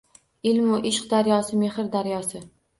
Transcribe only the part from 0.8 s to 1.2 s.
ishq